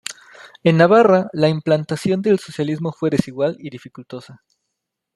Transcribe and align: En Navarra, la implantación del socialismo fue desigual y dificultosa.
En 0.63 0.77
Navarra, 0.77 1.29
la 1.31 1.47
implantación 1.47 2.23
del 2.23 2.39
socialismo 2.39 2.91
fue 2.91 3.11
desigual 3.11 3.55
y 3.59 3.69
dificultosa. 3.69 4.41